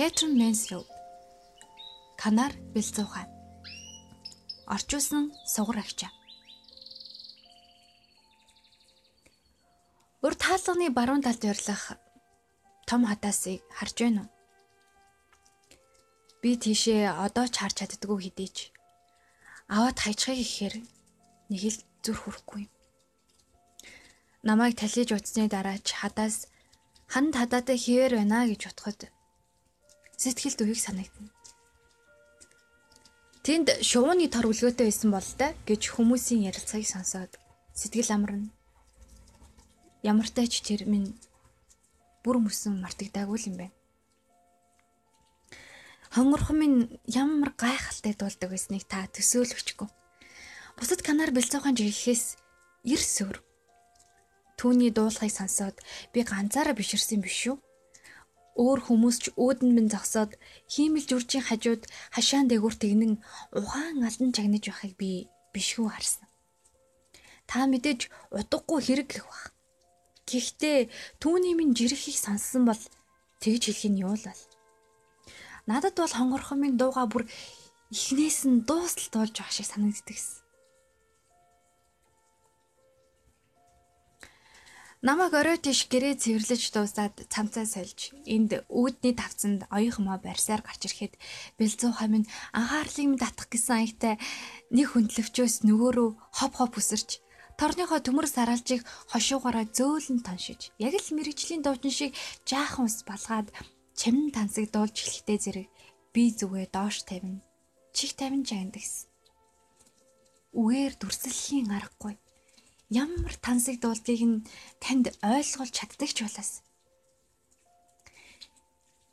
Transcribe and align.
Кэтрин 0.00 0.32
Мэнслоу. 0.40 0.84
Канар 2.20 2.52
Бэлзуухай. 2.72 3.26
Орчуулсан 4.74 5.24
сугар 5.52 5.84
агчаа. 5.84 6.08
Урд 10.24 10.40
хаалганы 10.40 10.88
баруун 10.88 11.20
талд 11.20 11.44
явлах 11.52 12.00
том 12.88 13.04
хатаасыг 13.04 13.60
харж 13.76 13.96
байна 14.00 14.22
уу? 14.24 14.32
Би 16.40 16.56
тийшээ 16.56 17.04
одоо 17.26 17.44
ч 17.52 17.60
харж 17.60 17.76
чаддгүй 17.84 18.18
хэдийч. 18.24 18.56
Аваад 19.68 20.00
хайчхыг 20.00 20.40
ихээр 20.40 20.74
нэг 21.52 21.62
л 21.76 21.78
зүр 22.00 22.16
хүрэхгүй 22.16 22.60
юм. 22.64 22.72
Намайг 24.48 24.80
талиж 24.80 25.12
утсны 25.12 25.44
дараа 25.52 25.76
ч 25.76 25.92
хадаас 25.92 26.48
ханд 27.12 27.36
хадаатай 27.36 27.76
хിവэр 27.76 28.16
байна 28.16 28.48
гэж 28.48 28.72
утхад 28.72 29.19
сэтгэлд 30.20 30.60
үхийг 30.60 30.80
санагдана. 30.84 31.32
Тэнд 33.40 33.80
шувууны 33.80 34.28
тор 34.28 34.52
үлгөөтэй 34.52 34.84
байсан 34.84 35.08
бол 35.08 35.24
та 35.24 35.56
гэж 35.64 35.96
хүмүүсийн 35.96 36.44
ярилцлагыг 36.52 36.84
сонсоод 36.84 37.40
сэтгэл 37.72 38.12
амарна. 38.12 38.52
Ямар 40.04 40.28
ч 40.28 40.60
тэр 40.60 40.84
минь 40.84 41.16
бүр 42.20 42.36
мөсөн 42.36 42.84
мартагдаагүй 42.84 43.48
юм 43.48 43.56
байна. 43.64 43.76
Хонгорхон 46.12 46.56
минь 46.60 46.78
ямар 47.08 47.56
гайхалтай 47.56 48.12
дуулдаг 48.12 48.52
байсныг 48.52 48.84
та 48.84 49.08
төсөөлөгчгүй. 49.08 49.88
Бусад 50.76 51.00
канаар 51.00 51.32
бэлцээхэн 51.32 51.80
жигэхээс 51.80 52.36
ир 52.92 53.00
сүр. 53.00 53.40
Түүний 54.60 54.92
дуулахыг 54.92 55.32
сонсоод 55.32 55.80
би 56.12 56.20
ганцаараа 56.28 56.76
биширсэн 56.76 57.24
биш 57.24 57.48
шүү 57.48 57.56
өөр 58.60 58.80
хүмүүс 58.86 59.16
ч 59.22 59.24
өөдөн 59.40 59.72
минь 59.72 59.92
зогсоод 59.92 60.36
хиймэл 60.68 61.08
жүржийн 61.08 61.48
хажууд 61.48 61.82
хашаан 62.12 62.46
дээгүүр 62.52 62.76
тэгнэн 62.76 63.12
ухаан 63.56 64.04
алдан 64.04 64.30
чагнаж 64.36 64.64
байхыг 64.68 64.92
би 65.00 65.10
бишгүй 65.56 65.88
харсан. 65.88 66.28
Та 67.48 67.64
мэдээж 67.64 68.12
утгагүй 68.36 68.80
хэрэг 68.84 69.08
гэх 69.10 69.24
бах. 69.24 69.44
Гэхдээ 70.28 70.92
түүний 71.18 71.54
минь 71.56 71.74
жирэхийг 71.74 72.18
сонссон 72.20 72.68
бол 72.68 72.82
тэгж 73.42 73.62
хэлэх 73.72 73.90
нь 73.90 74.02
юу 74.04 74.14
л 74.14 74.28
бол. 74.28 74.42
Надад 75.66 75.96
бол 75.96 76.12
хонгорхон 76.12 76.60
минь 76.60 76.78
дууга 76.78 77.08
бүр 77.08 77.24
эхнээс 77.90 78.46
нь 78.46 78.62
дуустал 78.68 79.08
тоолж 79.10 79.34
байгаа 79.34 79.56
шиг 79.56 79.66
санагддагс. 79.66 80.44
Намайг 85.00 85.32
орой 85.32 85.56
тийш 85.56 85.88
гэрээ 85.88 86.20
цэвэрлэж 86.20 86.76
дуусаад 86.76 87.24
цамцаа 87.32 87.64
сольж 87.64 88.12
энд 88.28 88.68
үүдний 88.68 89.16
тавцанд 89.16 89.64
оюухмоо 89.72 90.20
барьсаар 90.20 90.60
гарч 90.60 90.92
ирэхэд 90.92 91.16
бэлзүү 91.56 91.92
хамын 91.96 92.28
анхаарлыг 92.52 93.08
минь 93.08 93.22
татах 93.24 93.48
гэсэн 93.48 93.76
аягтай 93.80 94.14
нэг 94.68 94.92
хөндлөвчөөс 94.92 95.64
нөгөө 95.64 95.90
рүү 95.96 96.10
хоп 96.36 96.52
хоп 96.52 96.76
үсэрч 96.76 97.24
торныхоо 97.56 98.04
төмөр 98.04 98.28
саралжийг 98.28 98.84
хошуугаараа 99.08 99.72
зөөлөн 99.72 100.20
тоншиж 100.20 100.68
яг 100.76 100.92
л 100.92 101.16
мэрэгжлийн 101.16 101.64
дуучин 101.64 101.96
шиг 101.96 102.12
жаахан 102.44 102.84
ус 102.84 103.00
балгаад 103.08 103.48
чамн 103.96 104.28
тансыг 104.36 104.68
дуулж 104.68 105.00
эхлэхдээ 105.00 105.38
зэрэг 105.40 105.68
би 106.12 106.28
зүгээ 106.28 106.68
доош 106.76 107.08
тавина. 107.08 107.40
Чих 107.96 108.12
тавин 108.20 108.44
жаандагс 108.44 109.08
үгээр 110.52 110.92
дүрслэхийн 111.00 111.72
аргагүй 111.72 112.20
ямар 112.90 113.34
тансыг 113.38 113.78
дуулдгийг 113.80 114.22
нь 114.26 114.44
танд 114.82 115.14
ойлгуулж 115.22 115.74
чаддаг 115.78 116.10
ч 116.10 116.18
болоос. 116.26 116.66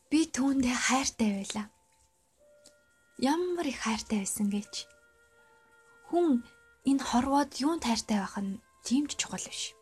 Би 0.09 0.25
түүндээ 0.25 0.73
хайртай 0.73 1.29
байлаа. 1.37 1.67
Ямар 3.21 3.65
их 3.69 3.85
хайртай 3.85 4.25
байсан 4.25 4.49
гэж. 4.49 4.89
Хүн 6.09 6.41
энэ 6.89 7.03
хорвоод 7.05 7.51
юунд 7.61 7.85
хайртай 7.85 8.17
байх 8.17 8.35
нь 8.41 8.61
тийм 8.81 9.05
ч 9.05 9.13
чухал 9.21 9.45
биш. 9.45 9.77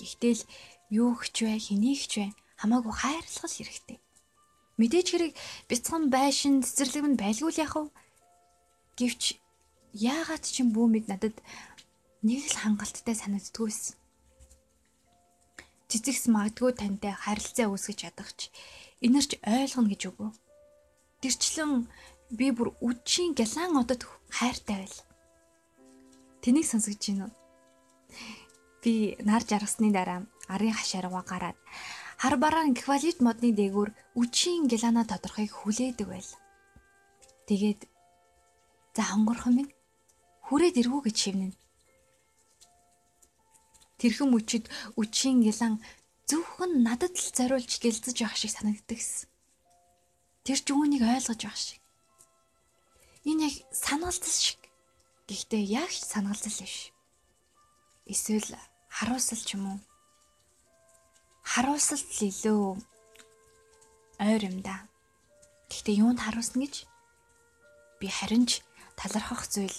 Гэхдээ 0.00 0.34
л 0.40 0.44
юу 0.88 1.10
хч 1.20 1.36
вэ, 1.44 1.58
хэнийгч 1.58 2.12
вэ 2.16 2.26
хамаагүй 2.60 2.94
хайрлах 2.96 3.52
хэрэгтэй. 3.52 3.98
Мэдээж 4.80 5.06
хэрэг 5.12 5.32
бяцхан 5.68 6.08
байшин 6.12 6.64
цэцэрлэг 6.64 7.04
нь 7.08 7.20
байлгүй 7.20 7.50
л 7.52 7.62
яах 7.64 7.76
вэ? 7.76 7.92
Гэвч 8.96 9.22
яагаад 9.92 10.44
ч 10.44 10.60
юм 10.60 10.72
бүүмиг 10.76 11.08
надад 11.08 11.36
нэг 12.22 12.40
л 12.46 12.56
хангалттай 12.62 13.16
санагддгүйсэн. 13.18 13.96
Цэцэгс 15.86 16.26
магадгүй 16.32 16.72
тантай 16.74 17.14
харилцаа 17.14 17.70
үүсгэж 17.70 17.98
чадахч 18.02 18.50
энэрч 19.04 19.38
ойлгоно 19.44 19.90
гэж 19.92 20.02
үгүй. 20.10 20.30
Тэрчлэн 21.22 21.86
би 22.30 22.50
бүр 22.50 22.74
үдшийн 22.82 23.38
гялан 23.38 23.78
одод 23.78 24.02
хайртай 24.30 24.82
байл. 24.82 24.98
Тэнийг 26.42 26.66
сонсгож 26.66 27.02
байна 27.06 27.30
уу? 27.30 27.34
Би 28.82 29.14
нар 29.22 29.42
жаргасны 29.46 29.90
дараа 29.94 30.26
арын 30.50 30.74
хашааргаа 30.74 31.24
гараад 31.26 31.58
хар 32.18 32.34
бараан 32.36 32.74
квалит 32.74 33.18
модны 33.20 33.50
дээгүүр 33.54 33.90
үчийн 34.20 34.66
гялана 34.66 35.04
тодорхойг 35.06 35.52
хүлээдэг 35.54 36.06
байл. 36.08 36.32
Тэгээд 37.46 37.80
за 38.96 39.02
хонгорхон 39.06 39.54
минь 39.54 39.72
хүрээд 40.46 40.80
ирвүү 40.80 41.00
гэж 41.06 41.16
шивнэ. 41.22 41.65
Тэрхэн 44.00 44.28
мөчид 44.30 44.64
үчийн 45.00 45.40
гялан 45.46 45.80
зөвхөн 46.28 46.84
надад 46.84 47.14
л 47.16 47.28
зориулж 47.36 47.72
гэлзэж 47.80 48.16
явах 48.20 48.36
шиг 48.36 48.52
санагддагс. 48.52 49.24
Тэр 50.44 50.58
ч 50.60 50.68
үүнийг 50.74 51.02
ойлгож 51.02 51.40
явах 51.46 51.56
шиг. 51.56 51.80
Энэ 53.24 53.48
яг 53.48 53.54
санаалцал 53.72 54.36
шиг. 54.36 54.60
Гэхдээ 55.26 55.62
яг 55.82 55.90
ч 55.90 56.04
санаалцал 56.04 56.60
биш. 56.60 56.92
Эсвэл 58.06 58.54
харуулсал 58.86 59.42
ч 59.42 59.58
юм 59.58 59.64
уу? 59.66 59.78
Харуулсалт 61.42 62.10
л 62.18 62.26
илүү 62.30 62.62
ойр 64.18 64.42
юм 64.50 64.62
да. 64.66 64.86
Гэхдээ 65.70 66.02
юунд 66.02 66.20
харуулсан 66.22 66.62
гэж 66.62 66.74
би 67.98 68.06
харин 68.10 68.46
ч 68.50 68.62
талархах 68.98 69.46
зүйл 69.50 69.78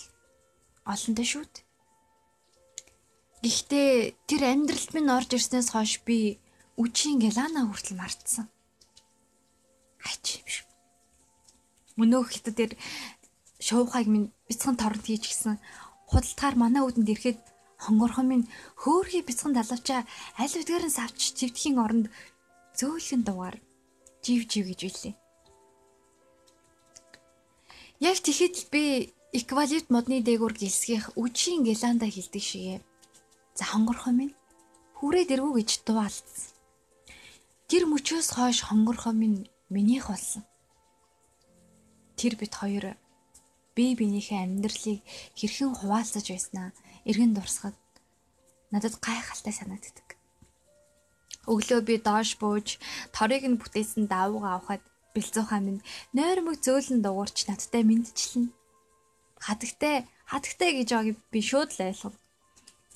олонтой 0.87 1.27
шүү 1.27 1.43
дээ. 1.43 1.66
Гэхдээ 3.43 4.17
тэр 4.25 4.41
амьдралд 4.49 4.91
минь 4.97 5.13
орж 5.13 5.29
ирснээс 5.37 5.69
хойш 5.73 6.01
би 6.07 6.41
үчийн 6.81 7.21
гелана 7.21 7.69
хүртэл 7.69 7.97
мартсан. 8.01 8.49
Хайч 10.01 10.41
шүү. 10.41 10.65
Мөнөөх 12.01 12.33
хитэ 12.33 12.51
тэр 12.57 12.71
шуухайг 13.61 14.09
минь 14.09 14.33
бяцхан 14.49 14.77
торнд 14.77 15.05
хийж 15.05 15.29
гисэн 15.29 15.61
худалдахаар 16.09 16.55
манай 16.57 16.81
үүдэнд 16.85 17.11
ирэхэд 17.13 17.41
хонгорхон 17.77 18.27
минь 18.29 18.49
хөөхий 18.81 19.21
бяцхан 19.21 19.53
далавчаа 19.53 20.01
аль 20.41 20.57
үдгээр 20.57 20.85
нь 20.89 20.97
савч 20.97 21.37
цэвдэхийн 21.37 21.77
оронд 21.77 22.07
зөөлхөн 22.77 23.21
дугаар 23.25 23.57
жив 24.25 24.49
жив 24.49 24.65
гэж 24.69 24.81
билээ. 24.85 25.15
Яг 28.01 28.17
тэгэхэд 28.21 28.55
би 28.73 28.83
эквалипт 29.33 29.89
модны 29.93 30.21
дээгүүр 30.21 30.53
гэлсгийх 30.57 31.05
үчийн 31.17 31.65
геланда 31.65 32.05
хилдэг 32.09 32.43
шигээ 32.45 32.79
За 33.57 33.65
хонгорхоо 33.65 34.13
минь 34.13 34.37
хүрээд 35.01 35.33
иргүү 35.33 35.53
гэж 35.57 35.69
дуалцсан. 35.81 36.53
Тэр 37.65 37.89
мөчөөс 37.89 38.29
хойш 38.37 38.61
хонгорхоо 38.69 39.17
минь 39.17 39.49
минийх 39.73 40.13
болсон. 40.13 40.45
Тэр 42.21 42.37
бит 42.37 42.53
хоёр 42.53 42.93
бие 43.73 43.97
биенийхээ 43.97 44.45
амьдралыг 44.45 45.01
хэрхэн 45.33 45.73
хуваалцаж 45.73 46.25
байснаа 46.29 46.69
эргэн 47.09 47.33
дурсахад 47.33 47.77
надад 48.69 49.01
гайхалтай 49.01 49.53
санагддаг. 49.57 50.07
Өглөө 51.49 51.81
би 51.81 51.95
доош 51.97 52.37
бууж 52.37 52.77
торыг 53.09 53.41
нь 53.49 53.57
бүтээсэн 53.57 54.05
давууга 54.05 54.53
авахад 54.53 54.85
бэлцүүхаа 55.17 55.61
минь 55.65 55.81
нойрмог 56.13 56.61
зөөлөн 56.61 57.01
дуурч 57.01 57.49
надтай 57.49 57.81
мэдчихлэн. 57.81 58.53
Хадагтай 59.41 60.05
хадагтай 60.29 60.69
гэж 60.77 60.89
байгааг 60.93 61.17
би 61.33 61.39
шууд 61.41 61.73
л 61.73 61.81
ойлгов. 61.89 62.13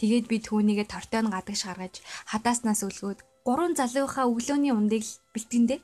Тэгээд 0.01 0.25
би 0.25 0.41
түүнийгээ 0.41 0.87
тортой 0.89 1.21
нь 1.21 1.29
гадагш 1.29 1.61
гаргаж 1.69 2.01
хадааснаас 2.25 2.81
өлгөөд 2.89 3.19
гурван 3.45 3.77
залуухаа 3.77 4.25
өглөөний 4.33 4.73
ундыг 4.73 5.05
бэлтгэндээ. 5.29 5.77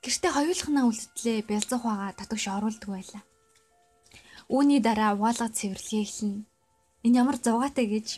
Гэртээ 0.00 0.32
хоёулахнаа 0.32 0.88
үлдлээ 0.88 1.44
бэлзах 1.44 1.84
байгаа 1.84 2.16
татвш 2.16 2.48
оруулдаг 2.48 2.88
байлаа. 2.88 3.22
Үүний 4.48 4.80
дараа 4.80 5.20
угаалга 5.20 5.52
цэвэрлэгээ 5.52 6.04
эхэлнэ. 6.04 6.48
Энэ 7.04 7.18
ямар 7.20 7.36
зугаатай 7.36 7.86
гэж 7.92 8.08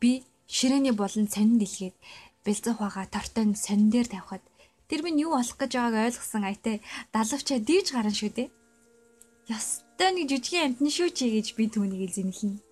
би 0.00 0.24
ширээний 0.48 0.96
болон 0.96 1.28
сонин 1.28 1.60
дэлгээд 1.60 1.96
бэлзах 2.48 2.80
байгаа 2.80 3.04
тортой 3.12 3.44
нь 3.44 3.60
сонин 3.60 3.92
дээр 3.92 4.08
тавихад 4.08 4.44
тэр 4.88 5.04
минь 5.04 5.20
юу 5.20 5.36
болох 5.36 5.56
гэж 5.60 5.72
байгааг 5.76 6.16
ойлгосон 6.16 6.48
аятай 6.48 6.80
далавчаа 7.12 7.60
дийж 7.60 7.92
гарна 7.92 8.12
шүү 8.16 8.32
дээ. 8.32 8.48
Ястай 9.52 10.10
нэг 10.16 10.32
жижигэн 10.32 10.64
амтны 10.72 10.88
шүү 10.88 11.12
чи 11.12 11.24
гэж 11.28 11.46
би 11.60 11.68
түүнийг 11.68 12.08
зинхэнэ. 12.08 12.67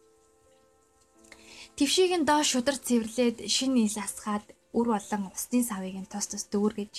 Твшийг 1.77 2.13
нь 2.17 2.25
доош 2.25 2.49
шудар 2.57 2.81
цэвэрлээд 2.81 3.37
шинэ 3.55 3.85
ил 3.85 3.99
асгаад 4.01 4.47
үр 4.73 4.87
болон 4.97 5.23
усны 5.29 5.61
савыг 5.61 5.97
нь 6.01 6.09
тус 6.09 6.27
тус 6.33 6.45
дүүргэж 6.49 6.95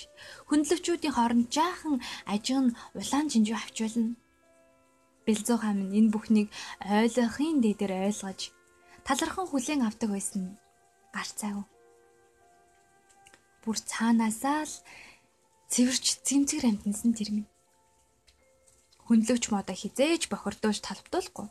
хүндлэгчүүдийн 0.46 1.14
хооронд 1.18 1.50
жаахан 1.50 1.98
ажиг 2.30 2.58
нь 2.62 2.76
улаан 2.94 3.26
жинжүү 3.26 3.58
авчулна. 3.58 4.14
Бэлзүү 5.26 5.56
хаан 5.58 5.76
минь 5.82 5.98
энэ 5.98 6.12
бүхнийг 6.14 6.48
ойлгохын 6.78 7.58
дээр 7.58 7.92
ойлгож 8.06 8.40
талархан 9.02 9.46
хүлээн 9.50 9.82
авдаг 9.82 10.10
байсан 10.14 10.42
гарцаагүй. 11.10 11.66
Бүр 13.66 13.76
цаанаасаа 13.82 14.62
л 14.62 14.74
цэвэрч 15.74 16.22
цэмцгэр 16.22 16.70
амтнсан 16.70 17.18
тэр 17.18 17.30
минь. 17.34 17.50
Хүнлөвч 19.10 19.44
модо 19.50 19.74
хизээж 19.74 20.30
бохирдуулж 20.30 20.80
талбдуулахгүй. 20.86 21.50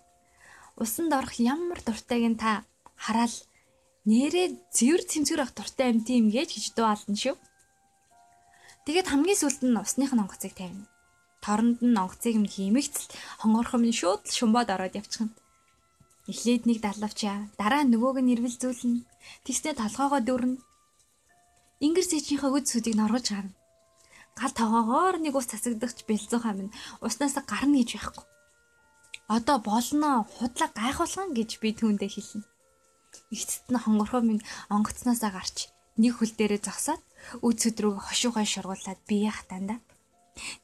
Усанд 0.79 1.11
орох 1.11 1.35
ямар 1.43 1.83
дуртайг 1.83 2.23
нь 2.31 2.39
та 2.39 2.63
хараал 2.97 3.35
нэрээ 4.09 4.47
цэвэр 4.75 5.01
цэмцгэр 5.05 5.41
ах 5.43 5.51
дуртай 5.53 5.87
амт 5.93 6.07
юм 6.09 6.27
гэж 6.33 6.73
дуу 6.75 6.87
алдна 6.89 7.15
шүү. 7.15 7.35
Тэгээд 8.85 9.07
хамгийн 9.11 9.39
сүлд 9.39 9.61
нь 9.67 9.79
усных 9.83 10.11
нь 10.15 10.21
онгоцыг 10.23 10.53
тавина. 10.55 10.87
Торонд 11.43 11.79
нь 11.83 11.99
онгоцыг 12.01 12.35
нь 12.39 12.47
хиймэгцэл 12.47 13.11
хонгорхон 13.43 13.83
нь 13.85 13.97
шууд 13.99 14.23
л 14.25 14.37
шумбаад 14.37 14.71
ороод 14.71 14.95
явчихна. 14.95 15.35
Эхлээд 16.31 16.63
нэг 16.67 16.79
далавчаа, 16.83 17.47
дараа 17.59 17.83
нөгөөг 17.87 18.19
нь 18.23 18.31
ирвэл 18.35 18.55
зүүлнэ. 18.59 19.03
Тэгснэ 19.43 19.79
толгоогоо 19.79 20.19
дүүрнэ. 20.23 20.59
Ингэр 21.83 22.05
сэжийнхээ 22.07 22.51
үд 22.51 22.65
сүдийг 22.67 22.95
норгож 22.99 23.27
гарна. 23.31 23.55
Гал 24.39 24.53
тоогоогоор 24.55 25.15
нэг 25.23 25.35
ус 25.35 25.47
цацагдахч 25.51 26.03
бэлзүү 26.07 26.39
хам 26.43 26.57
нь 26.67 26.75
уснаас 27.03 27.35
гарна 27.43 27.79
гэж 27.79 27.89
байхгүй. 27.95 28.25
Одоо 29.27 29.57
болно 29.59 30.23
худлаа 30.35 30.69
гайхуулган 30.71 31.35
гэж 31.35 31.59
би 31.61 31.69
түүндээ 31.75 32.11
хэлнэ. 32.11 32.47
Игцэд 33.33 33.65
нь 33.71 33.81
хонгорхоо 33.81 34.21
минь 34.25 34.45
онгоцноосоо 34.73 35.31
гарч 35.33 35.57
нэг 35.97 36.13
хөл 36.21 36.33
дээрээ 36.37 36.61
зогсоод 36.61 37.01
үд 37.41 37.57
сөдрөг 37.57 37.97
хошуухай 38.05 38.45
шургуулад 38.45 38.99
бие 39.09 39.33
хатаанда. 39.33 39.81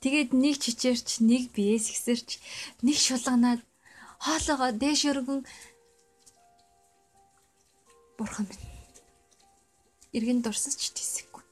Тэгээд 0.01 0.37
нэг 0.37 0.61
чичээрч, 0.61 1.25
нэг 1.25 1.49
бие 1.57 1.81
сэгсэрч, 1.81 2.29
нэг 2.85 2.97
шулганаад 3.01 3.61
хоолоогоо 4.21 4.71
дээш 4.77 5.01
өргөн 5.09 5.41
бурхан 8.17 8.45
минь. 8.45 8.65
Иргэн 10.13 10.45
дурсаж 10.45 10.77
ч 10.77 10.93
тийсэхгүй. 10.93 11.43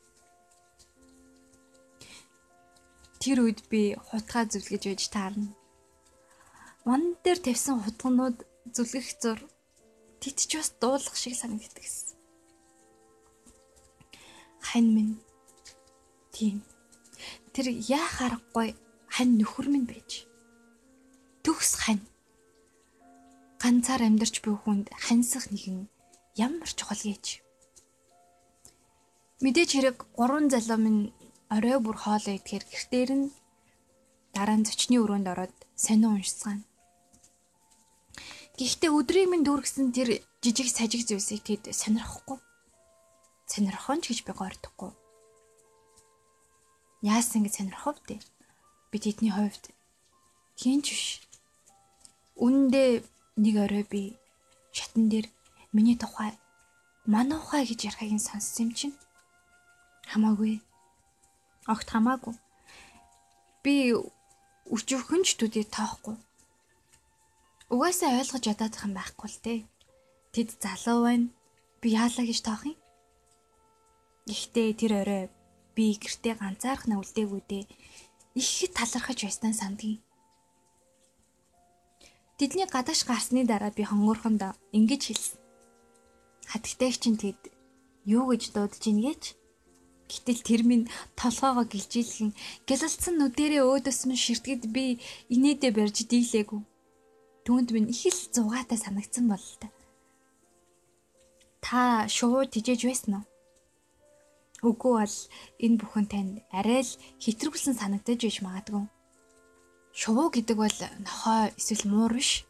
Тэр 3.22 3.38
үед 3.42 3.66
би 3.74 3.98
хутгаа 3.98 4.46
зүлгэж 4.46 4.84
байж 4.86 5.04
таарна. 5.10 5.50
Ван 6.86 7.18
дээр 7.26 7.40
тавьсан 7.42 7.82
хутганууд 7.82 8.38
зүлгэх 8.70 9.08
зур 9.22 9.40
Тэтч 10.22 10.50
бас 10.56 10.70
дуулах 10.78 11.16
шиг 11.18 11.34
санагддаг 11.34 11.82
гэсэн. 11.82 12.14
Хань 14.62 14.94
минь 14.94 15.16
тийм. 16.30 16.62
Тэр 17.54 17.74
яа 17.74 18.06
харахгүй 18.06 18.78
хань 19.10 19.34
нөхөр 19.42 19.68
минь 19.74 19.90
байж. 19.90 20.30
Төгс 21.42 21.74
хань. 21.82 22.06
Ганцаар 23.58 24.06
амьдарч 24.06 24.46
буй 24.46 24.56
хүнд 24.62 24.94
хансах 24.94 25.50
нэгэн 25.50 25.90
ямар 26.38 26.70
чухал 26.70 27.02
гэж. 27.02 27.42
Мэдээж 29.42 29.70
хэрэг 29.74 29.98
гурван 30.14 30.54
залуу 30.54 30.78
минь 30.78 31.02
орой 31.50 31.78
бүр 31.82 31.98
хоолоо 31.98 32.38
идэхээр 32.38 32.66
гэртээр 32.70 33.10
нь 33.18 33.34
дараа 34.38 34.58
нь 34.58 34.66
зочны 34.70 34.96
өрөөнд 35.04 35.28
ороод 35.34 35.56
сонио 35.76 36.14
уншицгаана. 36.14 36.71
Гэхдээ 38.62 38.94
өдрийг 38.94 39.26
минь 39.26 39.42
дүүргэсэн 39.42 39.90
тэр 39.90 40.22
жижиг 40.38 40.70
сажиг 40.70 41.02
зүйлсийг 41.10 41.42
тэд 41.42 41.74
сонирхгүй. 41.74 42.38
Сонирхон 43.50 44.06
ч 44.06 44.14
гэж 44.14 44.22
би 44.22 44.38
гордохгүй. 44.38 44.94
Яасан 47.02 47.42
гэж 47.42 47.58
сонирхов 47.58 47.98
дээ. 48.06 48.22
Би 48.94 48.98
тэдний 49.02 49.34
хувьд 49.34 49.74
хинч 50.62 50.94
биш. 50.94 51.06
Үнэндээ 52.38 53.02
нэг 53.42 53.56
орой 53.66 53.82
би 53.82 54.14
шатан 54.70 55.10
дээр 55.10 55.26
миний 55.74 55.98
тухай 55.98 56.38
манай 57.10 57.42
ухаа 57.42 57.66
гэж 57.66 57.90
ярихыг 57.90 58.14
нь 58.14 58.22
сонссон 58.22 58.70
юм 58.70 58.72
чинь. 58.78 58.98
Хамаагүй. 60.14 60.62
Огт 61.66 61.90
хамаагүй. 61.90 62.38
Би 63.66 63.98
өчөвхөнч 64.70 65.42
төдий 65.42 65.66
тоохгүй 65.66 66.22
Угаасаа 67.72 68.20
ойлгож 68.20 68.44
ядаад 68.52 68.76
юм 68.84 68.92
байхгүй 69.00 69.30
л 69.32 69.40
дээ. 69.48 69.60
Тэд 70.36 70.50
залуу 70.60 71.08
байна. 71.08 71.32
Би 71.80 71.88
яалаа 71.96 72.26
гэж 72.28 72.40
тоох 72.44 72.68
юм? 72.68 72.76
Гэхдээ 74.28 74.70
тэр 74.76 74.94
орой 75.00 75.24
би 75.72 75.96
гэртээ 75.96 76.36
ганцаарх 76.36 76.84
нүлдээгүүдээ 76.92 77.64
ихэд 78.36 78.72
талархаж 78.76 79.20
байснаа 79.24 79.56
сандгийн. 79.56 80.04
Тэдний 82.36 82.68
гадааш 82.68 83.08
гарсны 83.08 83.48
дараа 83.48 83.72
би 83.72 83.88
хонгорхонд 83.88 84.44
ингэж 84.76 85.02
хэлсэн. 85.08 85.40
Хатагтай 86.52 86.92
чинь 86.92 87.16
тэд 87.16 87.40
юу 88.04 88.36
гэж 88.36 88.52
дуудаж 88.52 88.84
ийн 88.84 89.00
гэж? 89.00 89.24
Гэтэл 90.12 90.42
тэр 90.44 90.62
минь 90.68 90.92
толгоогоо 91.16 91.64
гэлжийлхэн 91.72 92.36
гялалцсан 92.68 93.16
нүдэрээ 93.16 93.64
өөдөөс 93.64 94.00
минь 94.12 94.20
ширтгэд 94.20 94.68
би 94.76 95.00
инээдэ 95.32 95.72
барьж 95.72 96.04
дийлээгүй. 96.12 96.68
Түүнд 97.46 97.70
минь 97.74 97.90
их 97.90 98.06
л 98.06 98.22
зугаатай 98.36 98.78
санагдсан 98.78 99.26
бол 99.26 99.46
та. 101.62 102.06
Шууд 102.06 102.54
тижээж 102.54 102.82
байсан 102.86 103.12
уу? 103.18 103.26
Үгүй 104.62 104.94
бол 105.02 105.18
энэ 105.66 105.80
бүхэн 105.82 106.06
танд 106.06 106.34
арай 106.54 106.86
л 106.86 106.94
хитрүүлсэн 107.18 107.74
санагдаж 107.74 108.20
байж 108.22 108.38
магадгүй. 108.46 108.86
Шувуу 109.98 110.30
гэдэг 110.30 110.58
бол 110.58 110.78
нохой 111.02 111.50
эсвэл 111.58 111.90
муур 111.90 112.14
биш. 112.14 112.46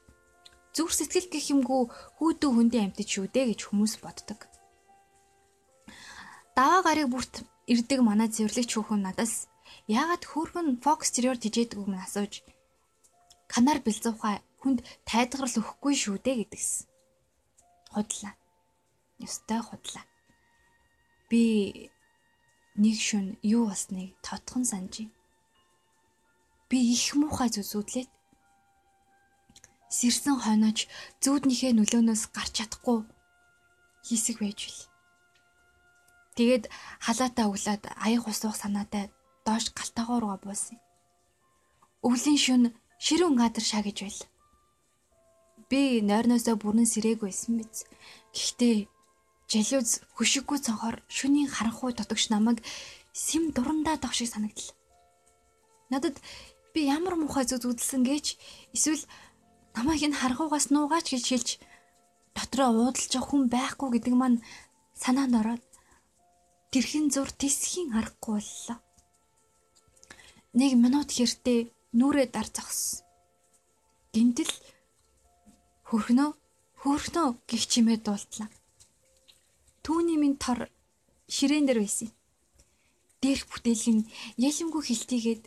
Зүрх 0.76 0.92
сэтгэл 0.92 1.32
гэх 1.32 1.56
юмгүй 1.56 1.88
хүүдүү 2.20 2.52
хөндийн 2.52 2.92
амьтад 2.92 3.08
шүү 3.08 3.32
дээ 3.32 3.56
гэж 3.56 3.60
хүмүүс 3.72 4.04
боддог. 4.04 4.40
Даваа 6.56 6.84
гарыг 6.84 7.08
бүрт 7.08 7.48
ирдэг 7.72 8.00
манай 8.04 8.28
цэвэрлэгч 8.28 8.72
хүүхэн 8.76 9.02
надаас 9.08 9.48
яагаад 9.88 10.24
хөөрхөн 10.28 10.84
фокс 10.84 11.16
тэрээр 11.16 11.40
тижээдгүйг 11.40 11.88
минь 11.88 12.04
асууж 12.04 12.44
канар 13.48 13.80
бэлзуухай 13.84 14.44
хүнд 14.62 14.80
тайдгарл 15.10 15.60
өгөхгүй 15.60 15.94
шүү 15.98 16.18
дээ 16.22 16.36
гэдгсэн. 16.46 16.88
Худлаа. 17.94 18.34
Ёстой 19.20 19.62
худлаа. 19.66 20.06
Би 21.30 21.42
нэг 22.78 22.98
шүн 22.98 23.38
юу 23.42 23.68
болсныг 23.68 24.16
тотхон 24.26 24.64
санджээ. 24.66 25.10
Би 26.70 26.78
их 26.96 27.16
муухай 27.20 27.50
зүзүүдлээд 27.52 28.10
сэрсэн 29.92 30.40
хойноч 30.40 30.88
зүүднийхээ 31.20 31.76
нөлөөнөөс 31.76 32.24
гарч 32.32 32.64
чадахгүй 32.64 33.04
хийсэг 34.08 34.40
байж 34.40 34.60
бил. 34.66 34.82
Тэгээд 36.40 36.64
халаатаа 37.06 37.46
өглөөд 37.52 37.84
аяг 38.06 38.24
усуух 38.32 38.56
санаатай 38.56 39.12
доош 39.44 39.66
галтаагааргаа 39.76 40.40
буусан. 40.40 40.80
Өвлийн 42.08 42.40
шүн 42.40 42.64
ширүүн 43.04 43.36
гадар 43.36 43.66
шаагиж 43.68 43.98
байл. 44.02 44.22
Би 45.72 46.04
нойрноосоо 46.04 46.60
бүрэн 46.60 46.84
сэрээгүй 46.84 47.32
байсан 47.32 47.64
биз. 47.64 47.88
Гэхдээ 48.36 48.92
жалюуз 49.48 50.04
хөшиггүй 50.20 50.60
цонхоор 50.60 51.00
шүний 51.08 51.48
харанхуй 51.48 51.96
дутагч 51.96 52.28
намайг 52.28 52.60
сэм 53.16 53.56
дурандаа 53.56 53.96
дах 53.96 54.12
шиг 54.12 54.28
санагдлаа. 54.28 54.76
Надад 55.88 56.20
би 56.76 56.92
ямар 56.92 57.16
муухай 57.16 57.48
зүг 57.48 57.64
үзэлсэн 57.72 58.04
гэж 58.04 58.36
эсвэл 58.76 59.04
намайг 59.76 60.04
энэ 60.04 60.20
хархуугаас 60.20 60.68
нуугаач 60.76 61.08
гэж 61.12 61.24
хэлж 61.32 61.50
дотроо 62.36 62.70
уудалж 62.76 63.14
хүн 63.16 63.48
байхгүй 63.48 63.90
гэдэг 63.96 64.16
маань 64.16 64.44
санаанд 64.96 65.40
ороод 65.40 65.64
тэрхэн 66.72 67.08
зур 67.16 67.32
тисхийн 67.32 67.96
харахгүй 67.96 68.40
боллоо. 68.40 68.78
Нэг 70.60 70.72
минут 70.76 71.10
хэртээ 71.16 71.72
нүрээ 71.96 72.28
дар 72.36 72.48
зогссон. 72.48 73.08
Гинтэл 74.12 74.52
Хөрхнөө 75.92 76.32
хөрхнөө 76.88 77.28
гих 77.52 77.64
чимээ 77.68 78.00
дуултлаа. 78.00 78.48
Түүний 79.84 80.16
минь 80.16 80.40
тор 80.40 80.72
ширээн 81.28 81.68
дээр 81.68 81.84
байсан. 81.84 82.16
Дээрх 83.20 83.44
бүтээлг 83.52 83.88
нь 83.92 84.08
ялимгүй 84.40 84.88
хилтийгээд 84.88 85.44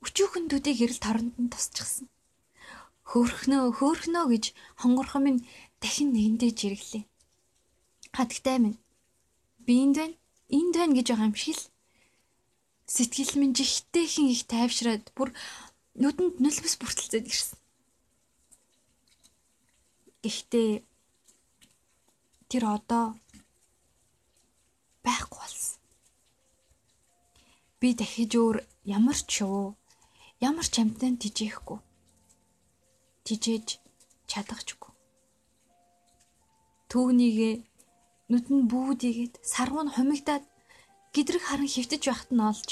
өчүүхэн 0.00 0.48
төдийг 0.48 0.80
эрэл 0.80 1.04
торонд 1.04 1.36
нь 1.36 1.52
тусчихсан. 1.52 2.08
Хөөрхнөө 3.04 3.76
хөөрхнөө 3.84 4.24
гэж 4.32 4.44
хонгорхон 4.80 5.22
минь 5.28 5.44
дахин 5.84 6.16
нэгэндээ 6.16 6.52
жирэглээ. 6.56 7.04
Хатгтай 8.16 8.56
минь 8.64 8.80
би 9.60 9.72
энд 9.84 9.96
байна, 10.00 10.16
энд 10.48 10.72
байна 10.80 10.96
гэж 10.96 11.06
байгаа 11.12 11.28
юм 11.28 11.36
шиг 11.36 11.60
л 11.60 11.68
сэтгэл 12.88 13.36
минь 13.44 13.52
жигтэйхэн 13.52 14.32
их 14.32 14.48
тайвшраад 14.48 15.04
бүр 15.12 15.36
нүдэнд 16.00 16.40
нүлбэс 16.40 16.80
бүртэлцээд 16.80 17.28
ирсэн. 17.28 17.60
Гэхдээ 20.24 20.80
тэр 22.48 22.64
одоо 22.64 23.12
байхгүй 25.04 25.36
болсон. 25.36 25.76
Би 27.76 27.92
дахиж 27.92 28.32
өөр 28.40 28.64
ямар 28.88 29.18
ч 29.20 29.44
шүү, 29.44 29.76
ямар 30.40 30.64
ч 30.64 30.80
амтан 30.80 31.20
тижээхгүй. 31.20 31.76
Тижээж 33.28 33.68
чадахчгүй. 34.30 34.92
Түүнийгээ 36.88 37.54
нүдэн 38.32 38.60
бүүдийгээд 38.72 39.44
сарвуу 39.44 39.84
нь 39.84 39.92
хумигдаад 39.92 40.44
гидрэг 41.12 41.44
харан 41.44 41.68
хөвтөж 41.68 42.02
байхад 42.08 42.30
нь 42.32 42.40
олж 42.48 42.70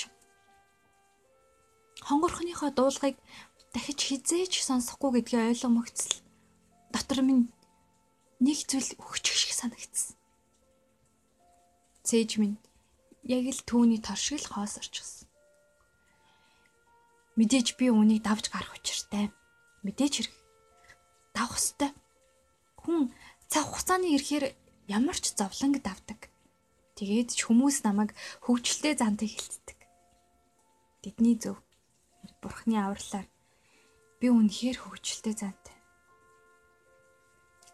хонгорхныхоо 2.09 2.71
дуулгыг 2.73 3.17
дахиж 3.77 3.99
хизээч 4.09 4.53
сонсохгүй 4.65 5.21
гэдгээ 5.21 5.53
ойлгомогцол 5.53 6.22
дотор 6.93 7.25
минь 7.25 7.49
нэг 8.39 8.59
зүйл 8.69 8.93
өгчих 9.01 9.37
шиг 9.37 9.53
санагдсан. 9.57 10.15
Цээж 12.07 12.31
минь 12.39 12.61
яг 13.25 13.47
л 13.49 13.63
түүний 13.67 14.01
тор 14.03 14.19
шиг 14.19 14.45
л 14.45 14.51
хоос 14.53 14.77
орчихсон. 14.79 15.27
Мэдээж 17.39 17.81
би 17.81 17.89
үнийг 17.89 18.29
давж 18.29 18.53
гарах 18.53 18.77
учиртай. 18.77 19.33
Мэдээж 19.87 20.13
хэрэг 20.21 20.35
давах 21.33 21.57
ёстой. 21.57 21.91
Хүн 22.77 23.09
цаг 23.49 23.65
хугацааны 23.73 24.13
ирэхээр 24.13 24.53
ямар 24.93 25.17
ч 25.17 25.33
зовлонг 25.33 25.81
давдаг. 25.81 26.29
Тэгээд 26.99 27.33
ч 27.33 27.49
хүмүүс 27.49 27.89
намайг 27.89 28.13
хөвчлөлтэй 28.45 28.95
зантыг 29.01 29.33
хилцдэг. 29.33 29.79
Тэдний 31.01 31.41
зөв. 31.41 31.57
Бурхны 32.45 32.77
авралаар 32.77 33.27
би 34.21 34.29
үнэхээр 34.29 34.77
хөвчлөлтэй 34.83 35.35
зантай. 35.35 35.72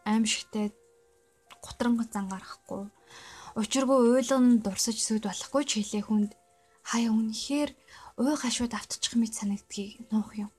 Аимшигтай 0.09 0.73
гутранг 1.65 2.01
зан 2.13 2.27
гарахгүй. 2.33 2.89
Учиргүй 3.61 3.99
уйлан 4.17 4.65
дурсаж 4.65 4.97
сүд 4.97 5.29
болохгүй 5.29 5.63
ч 5.69 5.71
хэлээ 5.77 6.03
хүнд 6.07 6.31
хаяа 6.89 7.13
үнэхээр 7.13 7.71
уй 8.23 8.35
гашууд 8.41 8.73
автчих 8.73 9.15
мэт 9.21 9.37
санагдгийг 9.37 10.09
нуух 10.11 10.33
юм. 10.45 10.51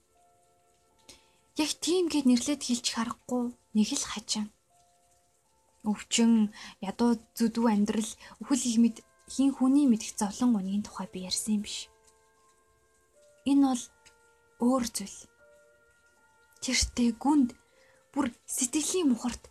Яг 1.57 1.71
тийм 1.83 2.07
гээд 2.07 2.29
нэрлээд 2.29 2.61
хэлчих 2.63 2.95
харахгүй 2.95 3.43
нэг 3.75 3.89
л 3.97 4.05
хажим. 4.11 4.45
Өвчин, 5.83 6.51
ядуу 6.83 7.19
зүдүү 7.35 7.65
амьдрал, 7.71 8.11
үхэл 8.43 8.67
их 8.69 8.77
мэд 8.83 8.97
хин 9.31 9.51
хүний 9.55 9.87
мэдих 9.87 10.15
зовлон 10.15 10.55
гоныгийн 10.55 10.83
тухай 10.83 11.07
би 11.11 11.27
ярьсан 11.27 11.59
юм 11.59 11.63
биш. 11.63 11.87
Энэ 13.43 13.63
бол 13.67 13.83
өөр 14.59 14.83
зүйл. 14.91 15.19
Тэртээ 16.63 17.09
гүнд 17.15 17.58
бүр 18.13 18.33
сэтгэлийн 18.45 19.09
мухарт 19.09 19.43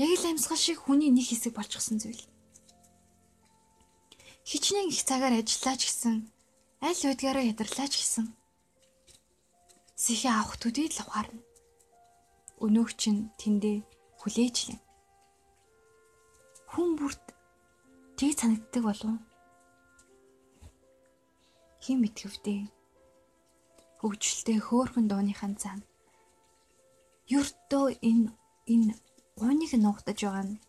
яг 0.00 0.10
л 0.16 0.28
амьсгал 0.30 0.56
шиг 0.56 0.78
хүний 0.80 1.10
нэг 1.12 1.26
хэсэг 1.28 1.52
болчихсон 1.54 1.98
зүйл. 2.00 2.22
Хичнээн 4.48 4.88
их 4.88 5.02
цагаар 5.04 5.34
ажиллаач 5.36 5.82
гэсэн 5.84 6.14
аль 6.80 7.02
удгаараа 7.04 7.44
ядарлаач 7.52 7.92
гэсэн 7.98 8.26
сэхээ 9.98 10.32
авах 10.32 10.56
төдий 10.56 10.88
л 10.88 11.02
ухаарна. 11.04 11.42
Өнөөх 12.64 12.90
чинь 12.96 13.28
тэндээ 13.36 13.84
хүлээжлээ. 14.22 14.80
Хүн 16.72 16.88
бүрт 16.96 17.24
тийг 18.16 18.32
санагддаг 18.38 18.82
болов 18.86 19.18
хин 21.84 21.98
мэдгэвдээ 22.02 22.60
хөгжилтэй 24.00 24.58
хөөхөн 24.62 25.06
дууныхаа 25.08 25.52
цаана 25.60 25.86
Юртөө 27.28 27.86
энэ 28.08 28.32
энэ 28.72 28.92
гуниг 29.36 29.72
нуугдаж 29.76 30.18
байгаа 30.24 30.44
нь 30.48 30.60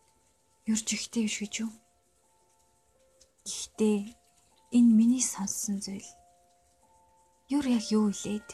юрж 0.72 0.88
ихтэй 0.96 1.24
биш 1.24 1.38
гэж 1.40 1.54
юу? 1.64 1.72
Гэхдээ 3.48 3.98
энэ 4.78 4.92
миний 4.98 5.24
сонссон 5.24 5.80
зүйл. 5.80 6.10
Юр 7.48 7.66
яг 7.78 7.86
юу 7.96 8.12
илээд? 8.12 8.48